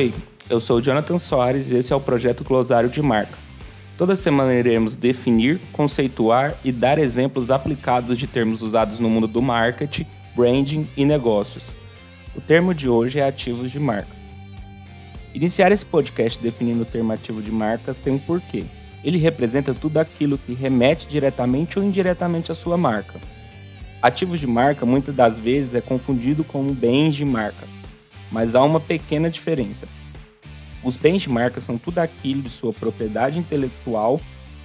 [0.00, 0.14] Oi,
[0.48, 3.36] eu sou o Jonathan Soares e esse é o projeto Glosário de Marca.
[3.98, 9.42] Toda semana iremos definir, conceituar e dar exemplos aplicados de termos usados no mundo do
[9.42, 11.74] marketing, branding e negócios.
[12.34, 14.08] O termo de hoje é ativos de marca.
[15.34, 18.64] Iniciar esse podcast definindo o termo ativo de marcas tem um porquê.
[19.04, 23.20] Ele representa tudo aquilo que remete diretamente ou indiretamente à sua marca.
[24.00, 27.66] Ativos de marca muitas das vezes é confundido com bens de marca,
[28.30, 29.88] mas há uma pequena diferença.
[30.82, 34.20] Os bens de marca são tudo aquilo de sua propriedade intelectual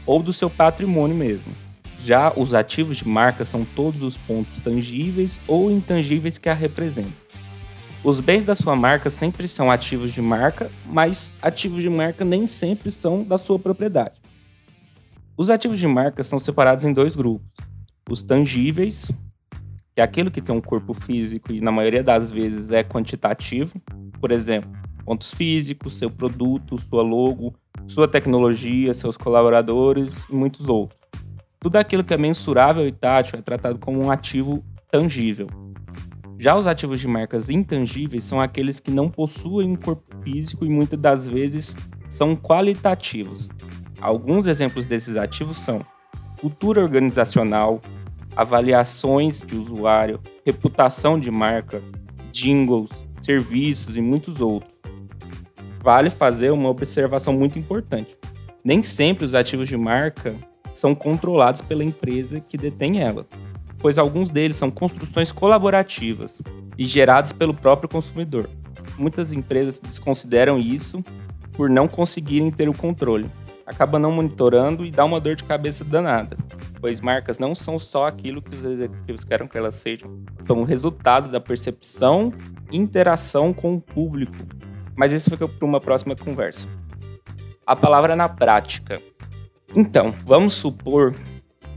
[0.06, 1.54] ou do seu patrimônio mesmo.
[2.00, 7.26] Já os ativos de marca são todos os pontos tangíveis ou intangíveis que a representam.
[8.04, 12.46] Os bens da sua marca sempre são ativos de marca, mas ativos de marca nem
[12.46, 14.14] sempre são da sua propriedade.
[15.36, 17.50] Os ativos de marca são separados em dois grupos:
[18.08, 19.12] os tangíveis,
[19.96, 23.82] que é aquilo que tem um corpo físico e na maioria das vezes é quantitativo,
[24.20, 24.70] por exemplo,
[25.06, 27.56] pontos físicos, seu produto, sua logo,
[27.88, 31.00] sua tecnologia, seus colaboradores e muitos outros.
[31.62, 35.48] Tudo aquilo que é mensurável e tátil é tratado como um ativo tangível.
[36.38, 40.70] Já os ativos de marcas intangíveis são aqueles que não possuem um corpo físico e
[40.70, 41.78] muitas das vezes
[42.10, 43.48] são qualitativos.
[44.02, 45.82] Alguns exemplos desses ativos são
[46.38, 47.82] cultura organizacional,
[48.36, 51.82] avaliações de usuário, reputação de marca,
[52.32, 52.90] jingles,
[53.22, 54.76] serviços e muitos outros
[55.86, 58.18] vale fazer uma observação muito importante.
[58.64, 60.36] Nem sempre os ativos de marca
[60.74, 63.28] são controlados pela empresa que detém ela,
[63.78, 66.42] pois alguns deles são construções colaborativas
[66.76, 68.50] e gerados pelo próprio consumidor.
[68.98, 71.06] Muitas empresas desconsideram isso
[71.54, 73.30] por não conseguirem ter o controle.
[73.66, 76.38] Acaba não monitorando e dá uma dor de cabeça danada,
[76.80, 80.64] pois marcas não são só aquilo que os executivos querem que elas sejam, são o
[80.64, 82.32] resultado da percepção
[82.72, 84.46] e interação com o público
[84.96, 86.70] mas isso fica para uma próxima conversa.
[87.66, 89.02] A palavra na prática.
[89.76, 91.14] Então, vamos supor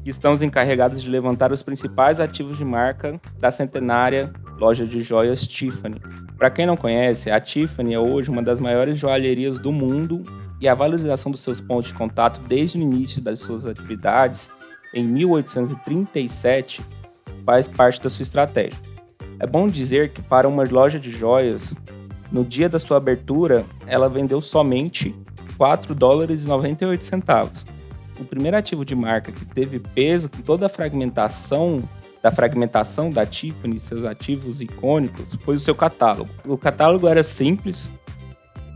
[0.05, 5.47] que estamos encarregados de levantar os principais ativos de marca da centenária loja de joias
[5.47, 6.01] Tiffany.
[6.37, 10.25] Para quem não conhece, a Tiffany é hoje uma das maiores joalherias do mundo
[10.61, 14.51] e a valorização dos seus pontos de contato desde o início das suas atividades,
[14.93, 16.83] em 1837,
[17.45, 18.79] faz parte da sua estratégia.
[19.39, 21.75] É bom dizer que para uma loja de joias,
[22.31, 25.15] no dia da sua abertura, ela vendeu somente
[25.57, 27.67] 4 dólares e 98 centavos.
[28.19, 31.83] O primeiro ativo de marca que teve peso com toda a fragmentação
[32.23, 36.29] da fragmentação da Tiffany seus ativos icônicos foi o seu catálogo.
[36.45, 37.91] O catálogo era simples,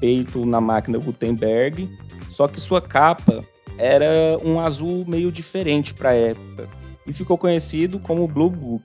[0.03, 1.89] feito na máquina Gutenberg,
[2.29, 3.45] só que sua capa
[3.79, 6.69] era um azul meio diferente para a época
[7.07, 8.85] e ficou conhecido como Blue Book.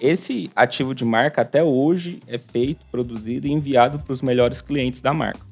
[0.00, 5.02] Esse ativo de marca até hoje é feito, produzido e enviado para os melhores clientes
[5.02, 5.46] da marca.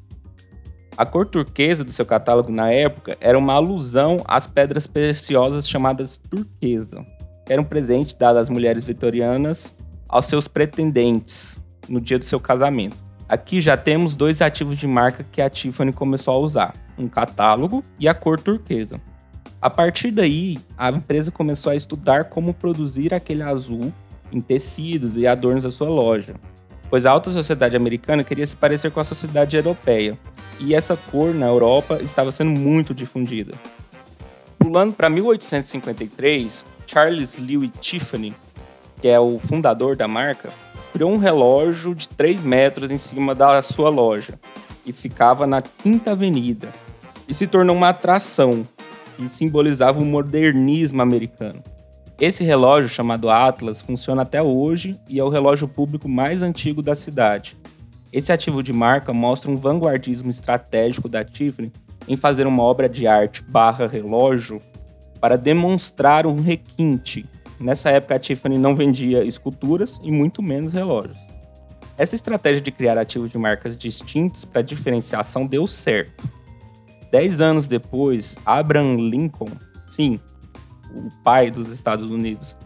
[0.96, 6.16] A cor turquesa do seu catálogo na época era uma alusão às pedras preciosas chamadas
[6.16, 7.19] turquesa, que
[7.50, 9.76] era um presente dado às mulheres vitorianas
[10.08, 12.96] aos seus pretendentes no dia do seu casamento.
[13.28, 17.82] Aqui já temos dois ativos de marca que a Tiffany começou a usar: um catálogo
[17.98, 19.00] e a cor turquesa.
[19.60, 23.92] A partir daí, a empresa começou a estudar como produzir aquele azul
[24.32, 26.34] em tecidos e adornos da sua loja,
[26.88, 30.16] pois a alta sociedade americana queria se parecer com a sociedade europeia,
[30.60, 33.54] e essa cor na Europa estava sendo muito difundida.
[34.58, 38.34] Pulando para 1853, Charles Louis Tiffany,
[39.00, 40.50] que é o fundador da marca,
[40.92, 44.34] criou um relógio de 3 metros em cima da sua loja
[44.84, 46.68] e ficava na Quinta Avenida
[47.28, 48.66] e se tornou uma atração
[49.16, 51.62] que simbolizava o modernismo americano.
[52.20, 56.96] Esse relógio, chamado Atlas, funciona até hoje e é o relógio público mais antigo da
[56.96, 57.56] cidade.
[58.12, 61.72] Esse ativo de marca mostra um vanguardismo estratégico da Tiffany
[62.08, 64.60] em fazer uma obra de arte barra relógio
[65.20, 67.26] para demonstrar um requinte.
[67.58, 71.18] Nessa época, a Tiffany não vendia esculturas e muito menos relógios.
[71.98, 76.24] Essa estratégia de criar ativos de marcas distintos para diferenciação deu certo.
[77.10, 79.50] Dez anos depois, Abraham Lincoln,
[79.90, 80.18] sim,
[80.94, 82.56] o pai dos Estados Unidos,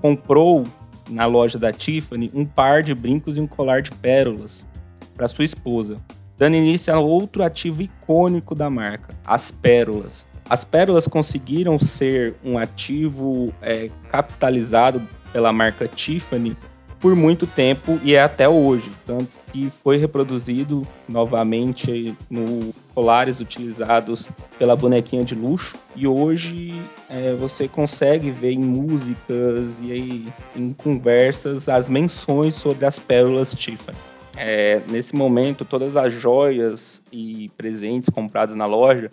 [0.00, 0.66] comprou
[1.08, 4.66] na loja da Tiffany um par de brincos e um colar de pérolas
[5.14, 5.98] para sua esposa,
[6.36, 10.26] dando início a outro ativo icônico da marca, as pérolas.
[10.52, 15.00] As pérolas conseguiram ser um ativo é, capitalizado
[15.32, 16.54] pela marca Tiffany
[17.00, 18.92] por muito tempo e é até hoje.
[19.06, 24.28] Tanto que foi reproduzido novamente no colares utilizados
[24.58, 25.78] pela bonequinha de luxo.
[25.96, 26.78] E hoje
[27.08, 33.54] é, você consegue ver em músicas e aí, em conversas as menções sobre as pérolas
[33.54, 33.96] Tiffany.
[34.36, 39.10] É, nesse momento, todas as joias e presentes comprados na loja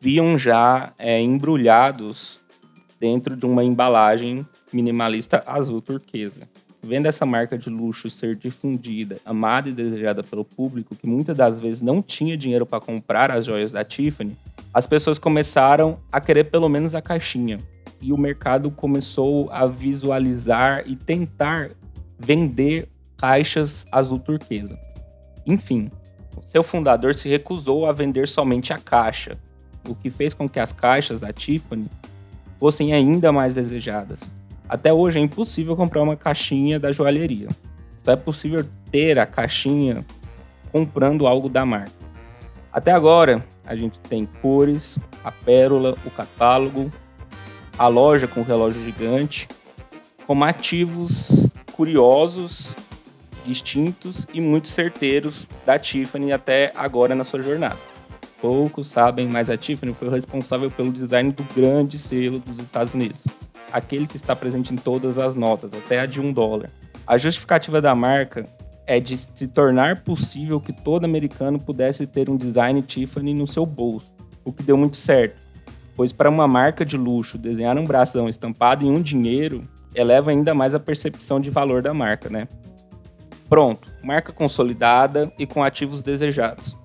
[0.00, 2.40] viam já é, embrulhados
[2.98, 6.48] dentro de uma embalagem minimalista azul turquesa.
[6.82, 11.60] Vendo essa marca de luxo ser difundida, amada e desejada pelo público, que muitas das
[11.60, 14.34] vezes não tinha dinheiro para comprar as joias da Tiffany,
[14.72, 17.58] as pessoas começaram a querer pelo menos a caixinha.
[18.00, 21.72] E o mercado começou a visualizar e tentar
[22.18, 22.88] vender
[23.18, 24.78] caixas azul turquesa.
[25.46, 25.90] Enfim,
[26.42, 29.32] seu fundador se recusou a vender somente a caixa,
[29.90, 31.86] o que fez com que as caixas da Tiffany
[32.58, 34.28] fossem ainda mais desejadas.
[34.68, 37.48] Até hoje é impossível comprar uma caixinha da joalheria.
[38.04, 40.04] Só é possível ter a caixinha
[40.70, 41.92] comprando algo da marca.
[42.72, 46.92] Até agora, a gente tem cores, a pérola, o catálogo,
[47.76, 49.48] a loja com o relógio gigante,
[50.26, 52.76] como ativos curiosos,
[53.44, 57.89] distintos e muito certeiros da Tiffany até agora na sua jornada.
[58.40, 63.24] Poucos sabem, mas a Tiffany foi responsável pelo design do grande selo dos Estados Unidos,
[63.70, 66.70] aquele que está presente em todas as notas, até a de um dólar.
[67.06, 68.46] A justificativa da marca
[68.86, 73.66] é de se tornar possível que todo americano pudesse ter um design Tiffany no seu
[73.66, 74.10] bolso,
[74.44, 75.36] o que deu muito certo,
[75.94, 80.54] pois para uma marca de luxo desenhar um brasão estampado em um dinheiro eleva ainda
[80.54, 82.48] mais a percepção de valor da marca, né?
[83.48, 86.79] Pronto, marca consolidada e com ativos desejados.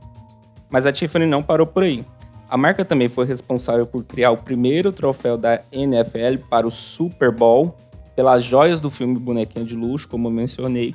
[0.76, 2.04] Mas a Tiffany não parou por aí.
[2.50, 7.32] A marca também foi responsável por criar o primeiro troféu da NFL para o Super
[7.32, 7.78] Bowl,
[8.14, 10.94] pelas joias do filme Bonequinha de Luxo, como eu mencionei,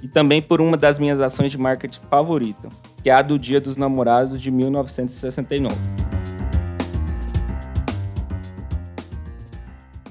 [0.00, 2.68] e também por uma das minhas ações de marketing favorita,
[3.02, 5.74] que é a do Dia dos Namorados de 1969.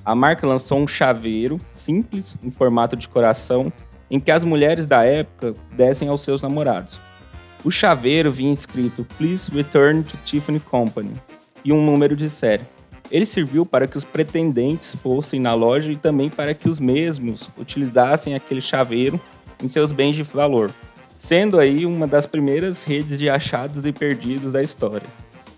[0.03, 3.71] A marca lançou um chaveiro simples, em formato de coração,
[4.11, 6.99] em que as mulheres da época dessem aos seus namorados.
[7.65, 11.13] O chaveiro vinha escrito Please Return to Tiffany Company
[11.63, 12.61] e um número de série.
[13.09, 17.49] Ele serviu para que os pretendentes fossem na loja e também para que os mesmos
[17.57, 19.19] utilizassem aquele chaveiro
[19.59, 20.71] em seus bens de valor,
[21.17, 25.07] sendo aí uma das primeiras redes de achados e perdidos da história.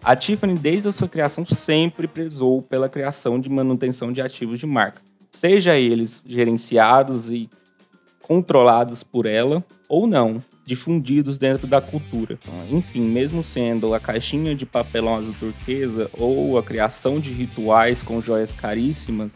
[0.02, 4.66] A Tiffany, desde a sua criação, sempre prezou pela criação de manutenção de ativos de
[4.66, 7.50] marca, seja eles gerenciados e
[8.22, 12.38] controlados por ela ou não, difundidos dentro da cultura.
[12.70, 18.22] Enfim, mesmo sendo a caixinha de papelão azul turquesa ou a criação de rituais com
[18.22, 19.34] joias caríssimas,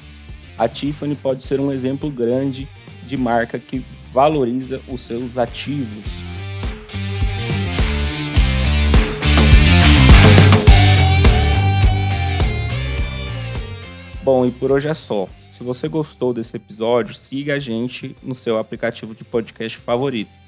[0.57, 2.68] a Tiffany pode ser um exemplo grande
[3.07, 6.25] de marca que valoriza os seus ativos.
[14.22, 15.30] Bom, e por hoje é só.
[15.50, 20.41] Se você gostou desse episódio, siga a gente no seu aplicativo de podcast favorito.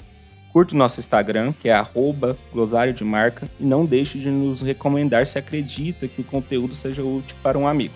[0.53, 4.61] Curta o nosso Instagram, que é arroba glossário de marca, e não deixe de nos
[4.61, 7.95] recomendar se acredita que o conteúdo seja útil para um amigo.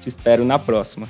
[0.00, 1.08] Te espero na próxima.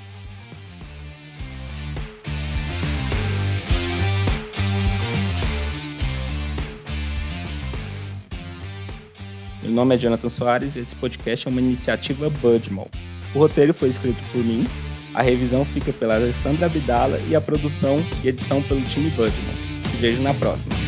[9.63, 12.89] Meu nome é Jonathan Soares e esse podcast é uma iniciativa Budmall.
[13.35, 14.65] O roteiro foi escrito por mim,
[15.13, 19.67] a revisão fica pela Alessandra Abdala e a produção e edição pelo time Budmall.
[19.91, 20.86] Te vejo na próxima.